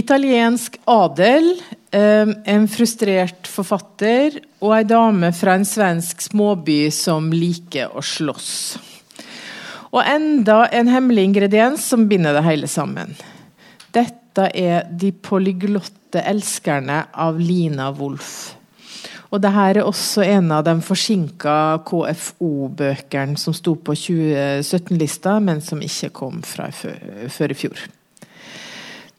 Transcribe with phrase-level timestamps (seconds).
[0.00, 1.50] Italiensk adel,
[1.92, 8.78] eh, en frustrert forfatter og ei dame fra en svensk småby som liker å slåss.
[9.90, 13.12] Og enda en hemmelig ingrediens som binder det hele sammen.
[13.92, 18.54] Dette er De polyglotte elskerne av Lina Wolff.
[19.30, 25.60] Og det her er også en av de forsinka KFO-bøkene som sto på 2017-lista, men
[25.62, 27.90] som ikke kom fra før i fjor.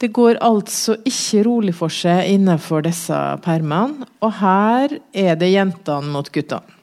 [0.01, 6.09] Det går altså ikke rolig for seg innenfor disse permene, og her er det jentene
[6.09, 6.79] mot guttene.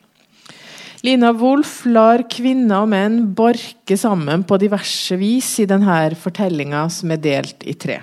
[1.06, 7.10] Lina Wolff lar kvinner og menn barke sammen på diverse vis i denne fortellinga, som
[7.14, 8.00] er delt i tre.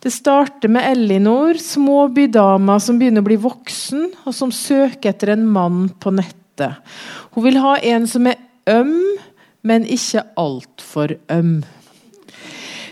[0.00, 5.46] Det starter med Ellinor, småbydama som begynner å bli voksen, og som søker etter en
[5.48, 6.76] mann på nettet.
[7.32, 8.40] Hun vil ha en som er
[8.70, 9.16] øm,
[9.66, 11.58] men ikke altfor øm.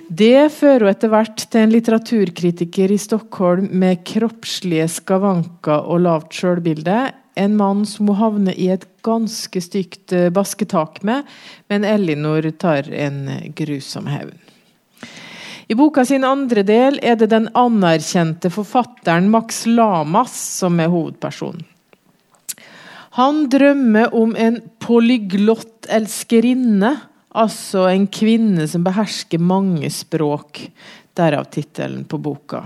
[0.08, 6.36] Det fører hun etter hvert til en litteraturkritiker i Stockholm med kroppslige skavanker og lavt
[6.36, 6.98] sjølbilde.
[7.40, 11.24] En mann som hun havner i et ganske stygt eh, basketak med,
[11.72, 14.36] men Ellinor tar en grusom hevn.
[15.66, 21.64] I boka sin andre del er det den anerkjente forfatteren Max Lamas som er hovedpersonen.
[23.14, 26.96] Han drømmer om en polyglott elskerinne,
[27.34, 30.62] altså en kvinne som behersker mange språk.
[31.14, 32.64] Derav tittelen på boka.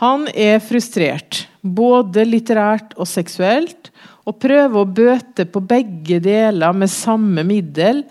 [0.00, 3.90] Han er frustrert, både litterært og seksuelt,
[4.28, 8.02] og prøver å bøte på begge deler med samme middel,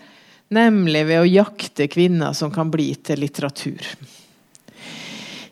[0.50, 3.86] nemlig ved å jakte kvinner som kan bli til litteratur.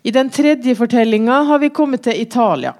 [0.02, 2.74] I den tredje fortellinga har vi kommet til Italia.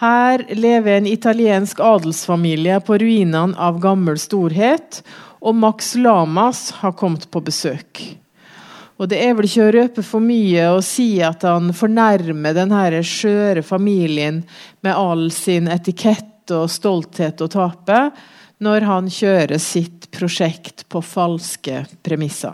[0.00, 5.02] Her lever en italiensk adelsfamilie på ruinene av gammel storhet,
[5.40, 8.02] og Max Lamas har kommet på besøk.
[9.00, 13.00] Og Det er vel ikke å røpe for mye å si at han fornærmer denne
[13.00, 14.42] skjøre familien
[14.84, 18.10] med all sin etikett og stolthet å tape,
[18.60, 22.52] når han kjører sitt prosjekt på falske premisser.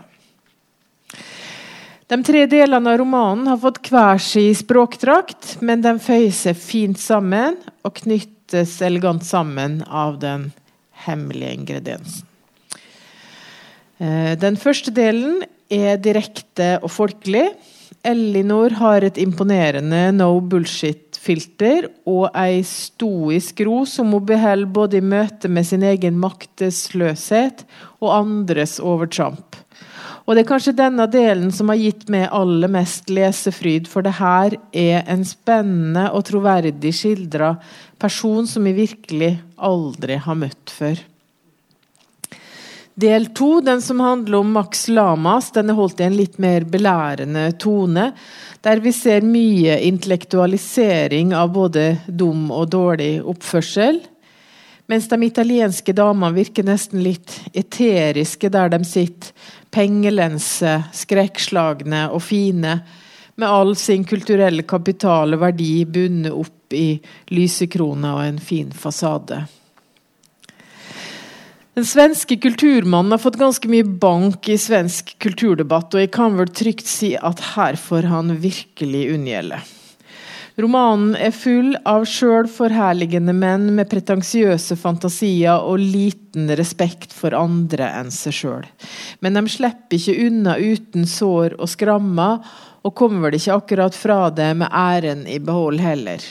[2.07, 7.01] De tre delene av romanen har fått hver sin språkdrakt, men de føyer seg fint
[7.01, 10.53] sammen og knyttes elegant sammen av den
[11.03, 12.36] hemmelige ingrediensen.
[13.97, 15.41] Eh, den første delen
[15.73, 17.49] er direkte og folkelig.
[18.07, 25.03] Ellinor har et imponerende no bullshit-filter og ei stoisk ro som hun beholder både i
[25.03, 27.65] møte med sin egen maktesløshet
[27.99, 29.57] og andres overtramp.
[30.27, 34.17] Og Det er kanskje denne delen som har gitt meg aller mest lesefryd, for det
[34.19, 37.53] her er en spennende og troverdig skildra
[37.97, 40.99] person som jeg virkelig aldri har møtt før.
[42.97, 46.63] Del to, den som handler om Max Lamas, den er holdt i en litt mer
[46.65, 48.07] belærende tone.
[48.65, 53.99] Der vi ser mye intellektualisering av både dum og dårlig oppførsel.
[54.89, 59.29] Mens de italienske damene virker nesten litt eteriske der de sitter,
[59.69, 62.79] pengelense, skrekkslagne og fine,
[63.37, 66.97] med all sin kulturelle kapital og verdi bundet opp i
[67.29, 69.43] lysekroner og en fin fasade.
[71.77, 76.49] Den svenske kulturmannen har fått ganske mye bank i svensk kulturdebatt, og jeg kan vel
[76.49, 79.59] trygt si at her får han virkelig unngjelde.
[80.57, 87.91] Romanen er full av sjøl forherligende menn med pretensiøse fantasier og liten respekt for andre
[87.99, 88.65] enn seg sjøl.
[89.21, 92.41] Men de slipper ikke unna uten sår og skrammer,
[92.81, 96.25] og kommer vel ikke akkurat fra det med æren i behold heller.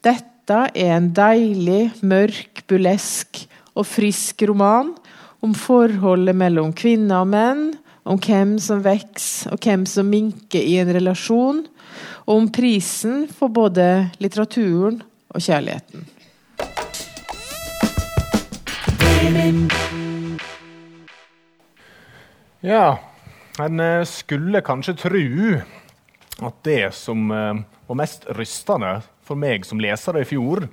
[0.00, 3.44] Dette er en deilig, mørk, bulesk
[3.78, 4.92] og frisk roman
[5.44, 7.68] om forholdet mellom kvinner og menn,
[8.08, 11.62] om hvem som vokser og hvem som minker i en relasjon,
[12.26, 16.06] og om prisen for både litteraturen og kjærligheten.
[22.64, 22.98] Ja,
[23.62, 25.22] en eh, skulle kanskje tru
[26.38, 30.66] at det som eh, var mest rystende for meg som leser i fjor,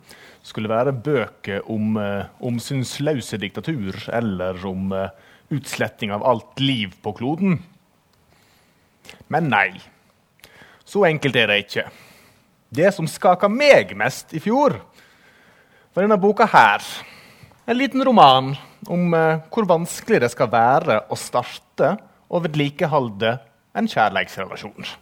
[0.46, 1.98] skulle være bøker om
[2.46, 5.10] om synsløse diktatur eller om eh,
[5.54, 7.60] utsletting av alt liv på kloden.
[9.30, 9.70] Men nei.
[10.86, 11.88] Så enkelt er det ikke.
[12.70, 14.78] Det som skaka meg mest i fjor,
[15.96, 16.84] var denne boka her.
[17.66, 18.54] En liten roman
[18.92, 21.96] om eh, hvor vanskelig det skal være å starte
[22.30, 23.38] og vedlikeholde
[23.76, 24.94] en kjærleiksrelasjon.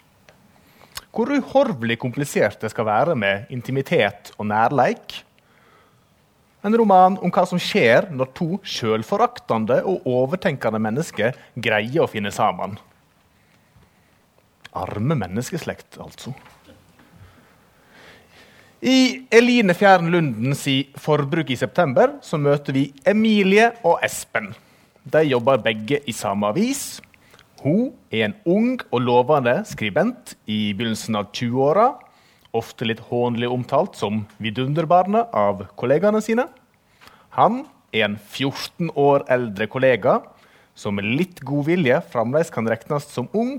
[1.13, 5.19] Hvor uhorvelig komplisert det skal være med intimitet og nærleik
[6.63, 12.31] en roman om hva som skjer når to sjølforaktende og overtenkende mennesker greier å finne
[12.33, 12.77] sammen.
[14.73, 16.33] Arme menneskeslekt, altså.
[18.83, 20.65] I Eline Fjæren Lundens
[20.99, 24.49] Forbruk i september så møter vi Emilie og Espen.
[25.03, 26.99] De jobber begge i samme avis.
[27.63, 31.93] Hun er en ung og lovende skribent i begynnelsen av 20-åra.
[32.53, 36.45] Ofte litt hånlig omtalt som vidunderbarnet av kollegaene sine.
[37.33, 40.19] Han er en 14 år eldre kollega
[40.77, 43.57] som med litt god vilje fremdeles kan regnes som ung,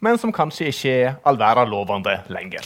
[0.00, 2.64] men som kanskje ikke er all verden lovende lenger.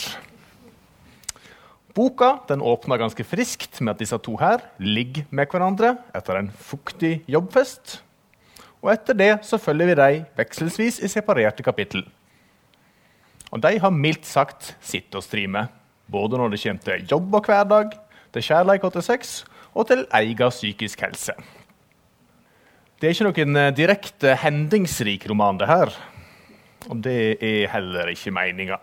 [1.95, 6.53] Boka den åpner ganske friskt med at disse to her ligger med hverandre etter en
[6.55, 7.99] fuktig jobbfest.
[8.81, 12.07] Og etter det så følger vi dem vekselsvis i separerte kapittel.
[13.51, 15.71] Og de har mildt sagt sitt å stri med,
[16.11, 17.97] både når det kommer til jobb og hverdag,
[18.31, 19.33] til kjærlighet og til sex,
[19.75, 21.35] og til egen psykisk helse.
[23.01, 25.95] Det er ikke noen eh, direkte hendingsrik roman, det her.
[26.93, 28.77] Og det er heller ikke meninga.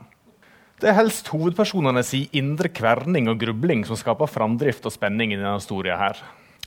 [0.78, 5.38] Det er helst hovedpersonene si indre kverning og grubling som skaper framdrift og spenning i
[5.40, 5.98] denne historien.
[5.98, 6.18] her.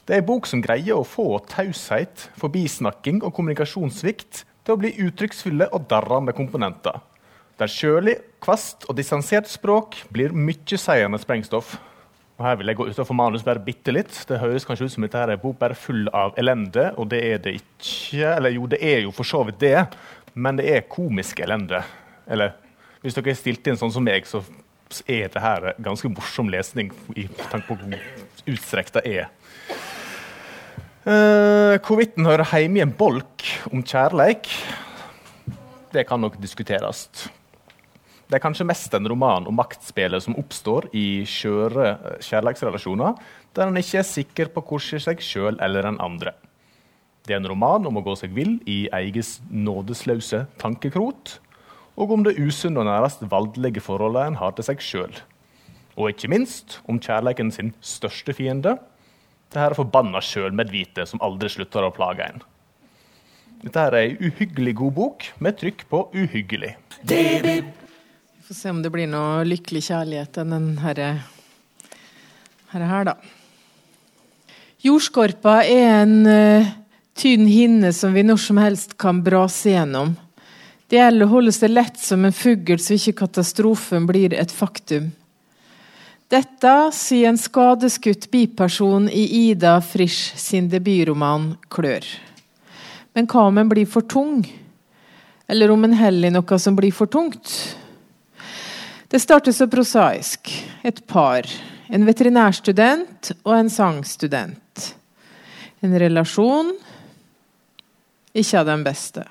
[0.07, 4.95] Det er ei bok som greier å få taushet, forbisnakking og kommunikasjonssvikt til å bli
[5.07, 6.99] uttrykksfulle og darrende komponenter.
[7.61, 11.75] Der kjølig, kvast og distansert språk blir mye seiende sprengstoff.
[12.41, 14.15] Og her vil jeg gå utenfor manus bare bitte litt.
[14.25, 17.19] Det høres kanskje ut som dette er en bok bare full av elende, og det
[17.21, 18.31] er det ikke.
[18.31, 19.77] Eller jo, det er jo for så vidt det,
[20.33, 21.83] men det er komisk elende.
[22.25, 22.55] Eller
[23.03, 24.41] hvis dere er stilt inn sånn som meg, så
[25.05, 29.29] er dette her ganske morsom lesning i tanke på hvor utstrekt det er.
[31.05, 34.49] Uh, hvorvidt den hører hjemme i en bolk om kjærleik,
[35.93, 37.05] det kan nok diskuteres.
[38.31, 43.17] Det er kanskje mest en roman om maktspillet som oppstår i skjøre eh, kjærlighetsrelasjoner,
[43.59, 46.37] der en ikke er sikker på hvordan seg sjøl eller den andre.
[47.27, 51.41] Det er en roman om å gå seg vill i eiges nådesløse tankekrot,
[51.99, 55.21] og om det usunne og nærmest valdelige forholdet en har til seg sjøl.
[55.99, 58.77] Og ikke minst om kjærligheten sin største fiende,
[59.51, 62.47] det her forbanna sjølmedvite som aldri slutter å plage en.
[63.67, 66.77] Dette er ei uhyggelig god bok med trykk på uhyggelig.
[67.11, 67.59] Vi
[68.51, 71.09] får se om det blir noe lykkelig kjærlighet enn den herre,
[72.73, 73.13] her, her, da.
[74.83, 76.73] Jordskorpa er en uh,
[77.15, 80.17] tynn hinne som vi når som helst kan brase gjennom.
[80.91, 85.13] Det gjelder å holde seg lett som en fugl, så ikke katastrofen blir et faktum.
[86.27, 92.17] Dette sier en skadeskutt biperson i Ida Frisch sin debutroman 'Klør'.
[93.15, 94.43] Men hva om en blir for tung?
[95.47, 97.79] Eller om en heller i noe som blir for tungt?
[99.11, 100.53] Det starter så prosaisk.
[100.83, 101.47] Et par.
[101.91, 104.85] En veterinærstudent og en sangstudent.
[105.83, 106.71] En relasjon
[108.31, 109.25] ikke av den beste.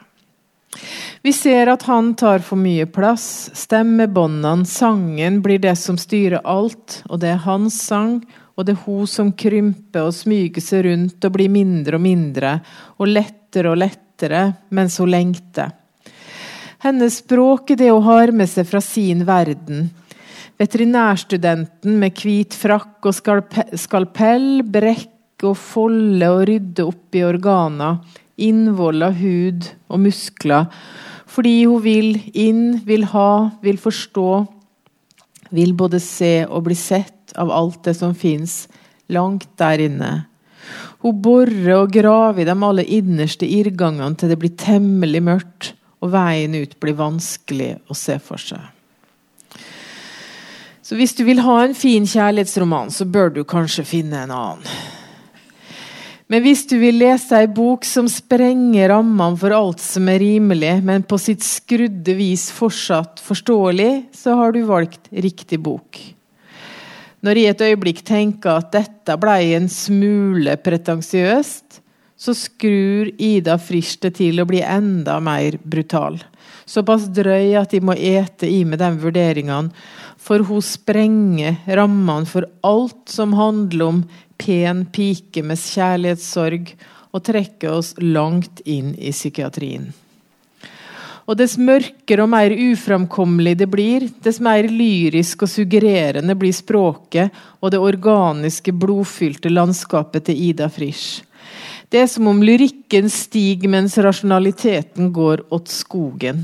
[1.23, 3.47] Vi ser at han tar for mye plass.
[3.55, 6.99] Stemmebåndene, sangen, blir det som styrer alt.
[7.07, 8.19] Og det er hans sang,
[8.59, 12.57] og det er hun som krymper og smyger seg rundt og blir mindre og mindre,
[12.99, 15.71] og lettere og lettere mens hun lengter.
[16.79, 19.89] Hennes språk er det hun har med seg fra sin verden.
[20.59, 23.15] Veterinærstudenten med hvit frakk og
[23.79, 27.99] skalpell brekker og folder og rydder opp i organer,
[28.39, 30.68] innvoll av hud og muskler
[31.30, 34.30] fordi hun vil inn, vil ha, vil forstå.
[35.54, 38.63] Vil både se og bli sett av alt det som fins
[39.13, 40.11] langt der inne.
[41.04, 46.13] Hun borer og graver i de aller innerste irrgangene til det blir temmelig mørkt, og
[46.13, 48.61] veien ut blir vanskelig å se for seg.
[50.89, 54.79] Så hvis du vil ha en fin kjærlighetsroman, så bør du kanskje finne en annen.
[56.29, 60.75] Men hvis du vil lese ei bok som sprenger rammene for alt som er rimelig,
[60.85, 65.97] men på sitt skrudde vis fortsatt forståelig, så har du valgt riktig bok.
[67.25, 71.81] Når jeg et øyeblikk tenker at dette ble en smule pretensiøst,
[72.19, 76.19] så skrur Ida Frisch det til å bli enda mer brutal.
[76.68, 79.71] Såpass drøy at de må ete i med de vurderingene,
[80.19, 84.02] for hun sprenger rammene for alt som handler om
[84.40, 86.73] pen pike med kjærlighetssorg
[87.09, 89.88] og trekker oss langt inn i psykiatrien.
[91.30, 97.35] Og Dess mørkere og mer uframkommelig det blir, dess mer lyrisk og suggererende blir språket
[97.61, 101.21] og det organiske, blodfylte landskapet til Ida Frisch.
[101.89, 106.43] Det er som om lyrikken stiger mens rasjonaliteten går åt skogen.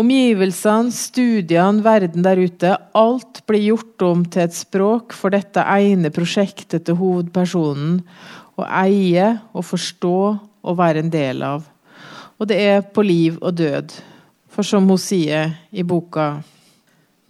[0.00, 2.70] Omgivelsene, studiene, verden der ute.
[2.96, 7.98] Alt blir gjort om til et språk for dette ene prosjektet til hovedpersonen.
[8.56, 11.66] Å eie, å forstå og være en del av.
[12.40, 13.92] Og det er på liv og død.
[14.48, 16.38] For som hun sier i boka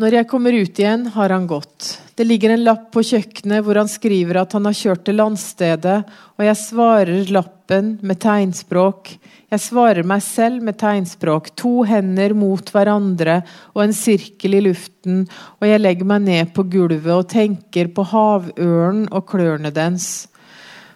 [0.01, 1.99] Når jeg kommer ut igjen, har han gått.
[2.17, 5.97] Det ligger en lapp på kjøkkenet hvor han skriver at han har kjørt til landstedet,
[6.41, 9.11] og jeg svarer lappen med tegnspråk.
[9.53, 11.53] Jeg svarer meg selv med tegnspråk.
[11.61, 13.43] To hender mot hverandre
[13.75, 15.27] og en sirkel i luften,
[15.61, 20.31] og jeg legger meg ned på gulvet og tenker på havørnen og klørne dens.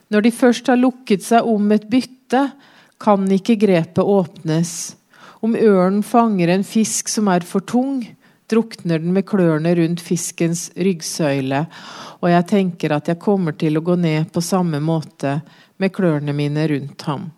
[0.09, 2.47] Når de først har lukket seg om et bytte,
[2.97, 4.95] kan ikke grepet åpnes.
[5.45, 8.01] Om ørnen fanger en fisk som er for tung,
[8.51, 11.65] drukner den med klørne rundt fiskens ryggsøyle,
[12.21, 15.39] og jeg tenker at jeg kommer til å gå ned på samme måte
[15.81, 17.31] med klørne mine rundt ham.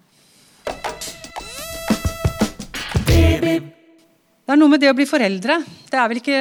[4.47, 5.59] Det er noe med det å bli foreldre.
[5.91, 6.41] Det er, ikke,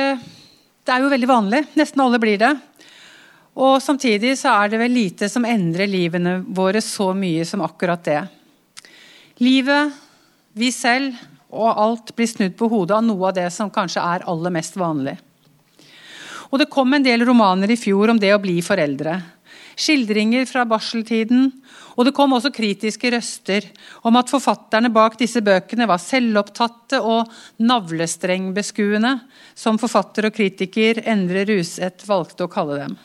[0.85, 1.61] det er jo veldig vanlig.
[1.73, 2.51] Nesten alle blir det.
[3.55, 8.03] Og samtidig så er det vel lite som endrer livene våre så mye som akkurat
[8.05, 8.19] det.
[9.41, 9.95] Livet,
[10.53, 11.17] vi selv
[11.55, 14.77] og alt blir snudd på hodet av noe av det som kanskje er aller mest
[14.79, 15.15] vanlig.
[16.51, 19.17] Og Det kom en del romaner i fjor om det å bli foreldre.
[19.75, 21.49] Skildringer fra barseltiden.
[21.95, 23.67] Og det kom også kritiske røster
[24.07, 27.31] om at forfatterne bak disse bøkene var selvopptatte og
[27.63, 29.13] navlestrengbeskuende,
[29.55, 32.97] som forfatter og kritiker Endre Ruseth valgte å kalle dem.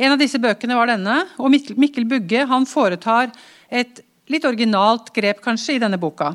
[0.00, 3.30] En av disse bøkene var denne, og Mikkel Bugge foretar
[3.70, 4.00] et
[4.32, 6.32] litt originalt grep kanskje i denne boka.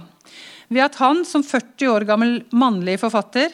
[0.69, 3.53] Ved at han som 40 år gammel mannlig forfatter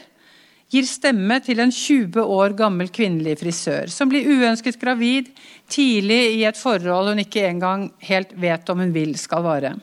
[0.73, 5.29] gir stemme til en 20 år gammel kvinnelig frisør som blir uønsket gravid
[5.71, 9.75] tidlig i et forhold hun ikke engang helt vet om hun vil skal vare.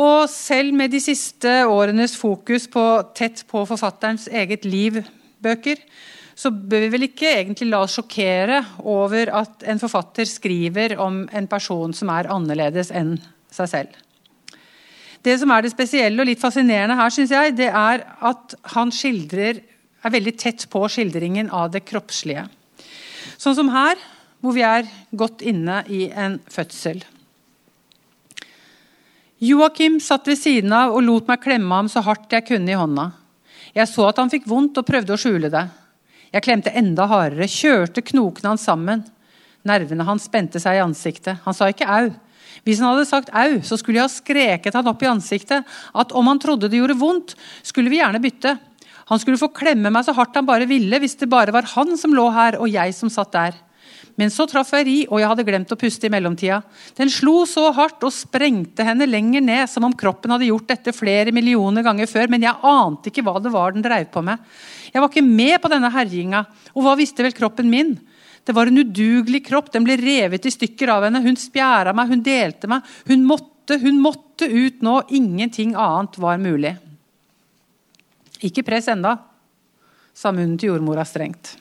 [0.00, 2.84] Og selv med de siste årenes fokus på
[3.14, 5.82] tett på forfatterens eget liv-bøker,
[6.34, 11.26] så bør vi vel ikke egentlig la oss sjokkere over at en forfatter skriver om
[11.36, 13.18] en person som er annerledes enn
[13.52, 13.98] seg selv.
[15.24, 18.92] Det som er det spesielle og litt fascinerende her, synes jeg, det er at han
[18.94, 19.60] skildrer,
[20.00, 22.46] er veldig tett på skildringen av det kroppslige.
[23.36, 24.00] Sånn som her,
[24.40, 27.02] hvor vi er godt inne i en fødsel.
[29.40, 32.76] Joakim satt ved siden av og lot meg klemme ham så hardt jeg kunne i
[32.76, 33.10] hånda.
[33.76, 35.66] Jeg så at han fikk vondt og prøvde å skjule det.
[36.30, 39.04] Jeg klemte enda hardere, kjørte knokene hans sammen.
[39.66, 41.40] Nervene hans spente seg i ansiktet.
[41.44, 42.10] Han sa ikke au.
[42.66, 46.12] Hvis han hadde sagt au, så skulle jeg ha skreket han opp i ansiktet at
[46.16, 48.56] om han trodde det gjorde vondt, skulle vi gjerne bytte.
[49.10, 51.96] Han skulle få klemme meg så hardt han bare ville, hvis det bare var han
[51.98, 53.58] som lå her, og jeg som satt der.
[54.20, 56.60] Men så traff jeg ri, og jeg hadde glemt å puste i mellomtida.
[56.98, 60.94] Den slo så hardt og sprengte henne lenger ned, som om kroppen hadde gjort dette
[60.94, 64.42] flere millioner ganger før, men jeg ante ikke hva det var den dreiv på med.
[64.92, 67.96] Jeg var ikke med på denne herjinga, og hva visste vel kroppen min?
[68.44, 71.22] Det var en udugelig kropp, den ble revet i stykker av henne.
[71.24, 72.86] Hun spjæra meg, hun delte meg.
[73.10, 75.00] Hun måtte, hun måtte ut nå.
[75.16, 76.74] Ingenting annet var mulig.
[78.40, 79.18] Ikke press enda,
[80.16, 81.54] sa munnen til jordmora strengt.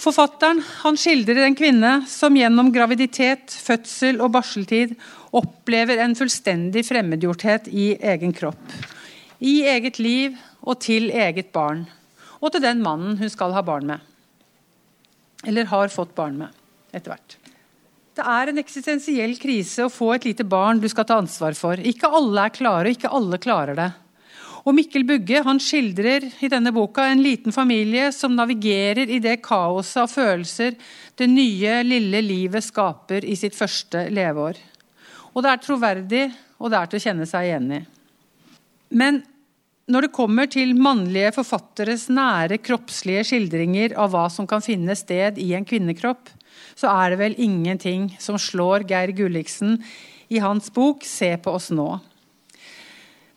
[0.00, 4.94] Forfatteren han skildrer en kvinne som gjennom graviditet, fødsel og barseltid
[5.36, 8.62] opplever en fullstendig fremmedgjorthet i egen kropp.
[9.44, 11.84] I eget liv og til eget barn.
[12.40, 14.09] Og til den mannen hun skal ha barn med.
[15.46, 17.36] Eller har fått barn med etter hvert.
[18.16, 21.80] Det er en eksistensiell krise å få et lite barn du skal ta ansvar for.
[21.80, 23.90] Ikke alle er klare, ikke alle klarer det.
[24.68, 29.38] Og Mikkel Bugge han skildrer i denne boka en liten familie som navigerer i det
[29.46, 30.76] kaoset av følelser
[31.16, 34.60] det nye, lille livet skaper i sitt første leveår.
[35.32, 36.24] Og det er troverdig,
[36.60, 37.80] og det er til å kjenne seg igjen i.
[39.00, 39.22] Men
[39.90, 45.38] når det kommer til mannlige forfatteres nære kroppslige skildringer av hva som kan finne sted
[45.42, 46.30] i en kvinnekropp,
[46.78, 49.80] så er det vel ingenting som slår Geir Gulliksen
[50.30, 52.00] i hans bok 'Se på oss nå'.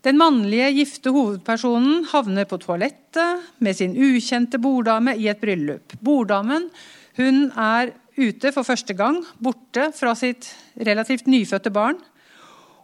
[0.03, 5.95] Den mannlige gifte hovedpersonen havner på toalettet med sin ukjente borddame i et bryllup.
[6.03, 6.69] Borddamen
[7.17, 11.97] hun er ute for første gang, borte fra sitt relativt nyfødte barn.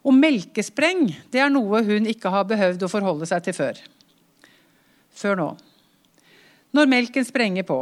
[0.06, 3.80] Og melkespreng det er noe hun ikke har behøvd å forholde seg til før.
[5.20, 5.50] Før nå.
[6.76, 7.82] Når melken sprenger på.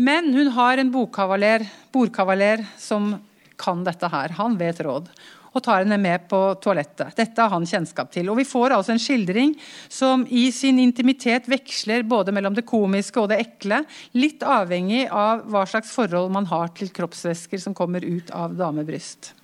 [0.00, 3.12] Men hun har en bordkavaler som
[3.60, 4.32] kan dette her.
[4.38, 5.10] Han vet råd.
[5.50, 7.10] Og tar henne med på toalettet.
[7.18, 8.30] Dette har han kjennskap til.
[8.30, 9.56] Og Vi får altså en skildring
[9.90, 13.82] som i sin intimitet veksler både mellom det komiske og det ekle.
[14.14, 19.34] Litt avhengig av hva slags forhold man har til kroppsvæsker som kommer ut av damebryst.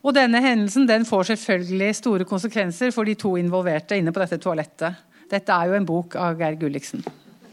[0.00, 4.38] Og denne hendelsen den får selvfølgelig store konsekvenser for de to involverte inne på dette
[4.40, 5.02] toalettet.
[5.30, 7.04] Dette er jo en bok av Geir Gulliksen.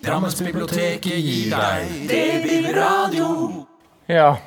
[0.05, 3.27] Drammensbiblioteket gir deg Babyradio.
[4.07, 4.37] Ja,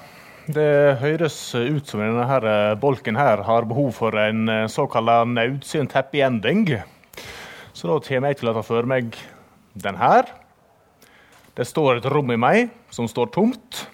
[0.51, 5.29] Det høres ut som denne her eh, bolken her har behov for en eh, såkalt
[5.31, 6.65] nødsynt happy ending.
[7.73, 9.15] Så da kommer jeg til å ta for meg
[9.79, 10.27] den her.
[11.55, 13.85] Det står et rom i meg som står tomt.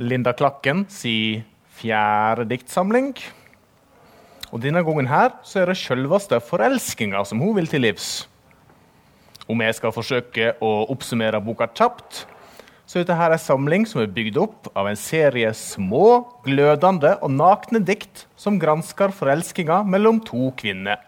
[0.00, 1.42] Linda Klakken si
[1.80, 3.14] fjerde diktsamling.
[4.50, 8.10] Og denne gangen her så er det selveste forelskinga som hun vil til livs.
[9.50, 12.24] Om jeg skal forsøke å oppsummere boka kjapt,
[12.90, 17.30] så er dette en samling som er bygd opp av en serie små, glødende og
[17.30, 20.98] nakne dikt som gransker forelskinga mellom to kvinner.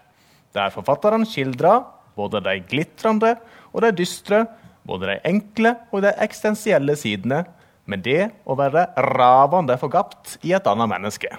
[0.55, 1.83] Der forfatteren skildrer
[2.15, 3.33] både de glitrende
[3.73, 4.45] og de dystre,
[4.87, 7.43] både de enkle og de eksistensielle sidene,
[7.85, 11.31] med det å være ravende forgapt i et annet menneske.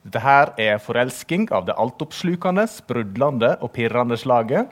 [0.00, 4.70] Dette her er forelsking av det altoppslukende, sprudlende og pirrende slaget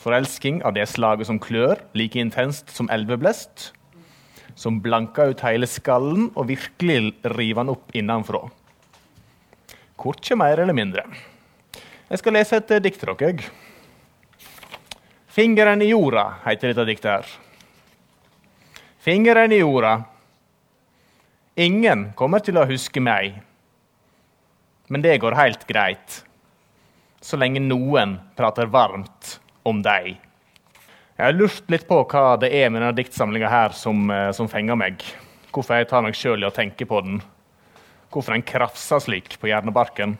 [0.00, 3.66] Forelsking av det slaget som klør, like intenst som elveblest.
[4.56, 8.46] Som blanker ut hele skallen og virkelig river den opp innenfra.
[10.00, 11.04] Korkje mer eller mindre.
[12.08, 13.44] Jeg skal lese et dikt til dere.
[15.30, 17.10] 'Fingeren i jorda' heter dette diktet.
[17.10, 17.49] her.
[19.00, 20.02] Fingeren i jorda.
[21.54, 23.38] Ingen kommer til å huske meg.
[24.92, 26.18] Men det går helt greit.
[27.24, 30.18] Så lenge noen prater varmt om deg.
[31.16, 34.50] Jeg har lurt litt på hva det er med denne diktsamlinga her som, eh, som,
[34.52, 35.00] fenger meg.
[35.48, 37.22] Hvorfor jeg tar meg sjøl i å tenke på den.
[38.12, 40.18] Hvorfor den krafser slik på hjernebarken.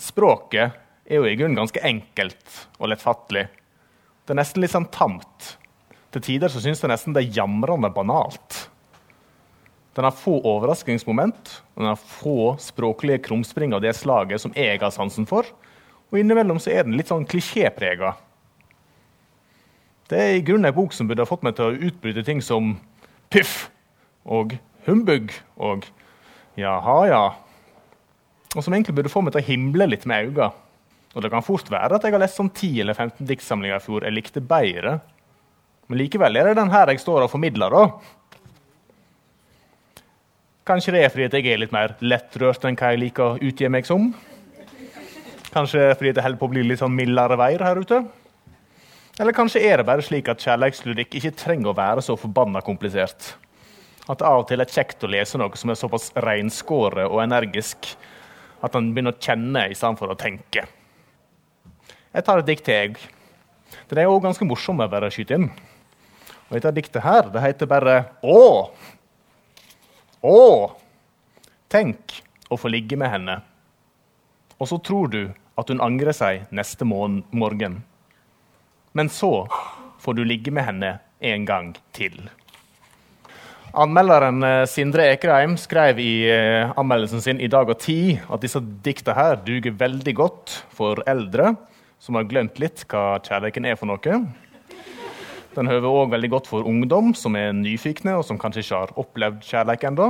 [0.00, 0.72] Språket
[1.04, 3.50] er jo i grunnen ganske enkelt og lettfattelig.
[4.24, 5.58] Det er nesten litt sånn tamt.
[6.14, 8.68] Til tider så syns jeg nesten det er jamrende banalt.
[9.94, 14.78] Den har få overraskningsmoment, og den har få språklige krumspring av det slaget som jeg
[14.82, 15.46] har sansen for.
[16.10, 18.12] Og innimellom så er den litt sånn klisjéprega.
[20.10, 22.42] Det er i grunnen en bok som burde ha fått meg til å utbryte ting
[22.44, 22.76] som
[23.34, 23.68] piff
[24.22, 24.54] og
[24.86, 25.86] humbug og
[26.60, 27.24] jaha, ja.
[28.54, 30.52] Og som egentlig burde få meg til å himle litt med øynene.
[31.14, 33.82] Og det kan fort være at jeg har lest sånn 10 eller 15 diktsamlinger i
[33.82, 34.98] fjor jeg likte bedre.
[35.88, 37.88] Men likevel er det den her jeg står og formidler, da.
[40.64, 43.68] Kanskje det er fordi jeg er litt mer lettrørt enn hva jeg liker å utgi
[43.68, 44.14] meg som.
[45.52, 48.00] Kanskje fordi det holder på å bli litt sånn mildere veier her ute.
[49.20, 53.34] Eller kanskje er det bare slik at kjærlighetslyrikk ikke trenger å være så forbanna komplisert?
[54.08, 57.22] At det av og til er kjekt å lese noe som er såpass reinskåret og
[57.22, 57.92] energisk
[58.64, 60.64] at en begynner å kjenne i stedet for å tenke.
[62.14, 62.96] Jeg tar et dikt til, jeg.
[63.90, 65.48] Det er òg ganske morsomt å bare skyte inn.
[66.48, 68.70] Og dette diktet her, det heter bare Å!
[70.24, 70.38] Å!
[71.72, 72.20] Tenk
[72.52, 73.40] å få ligge med henne.
[74.60, 75.22] Og så tror du
[75.58, 77.80] at hun angrer seg neste morgen.
[78.94, 79.46] Men så
[80.02, 82.16] får du ligge med henne en gang til.
[83.74, 88.60] Anmelderen eh, Sindre Ekerheim skrev i eh, anmeldelsen sin i Dag og Tid at disse
[88.86, 91.56] dikta her duger veldig godt for eldre
[91.98, 94.20] som har glemt litt hva kjærligheten er for noe.
[95.54, 98.94] Den høver òg veldig godt for ungdom som er nyfikne og som kanskje ikke har
[98.98, 100.08] opplevd kjærlighet ennå.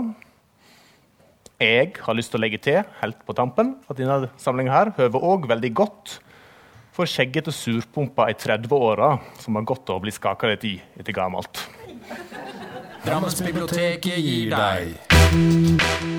[1.61, 5.27] Jeg har lyst til å legge til helt på tampen at denne samlinga her høver
[5.35, 6.17] òg veldig godt
[6.95, 11.17] for skjeggete surpumper i 30-åra som har godt av å bli skaka litt i etter
[11.17, 11.67] gammelt.
[13.05, 16.14] Drammensbiblioteket gir deg